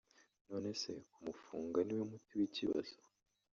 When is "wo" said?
1.97-2.03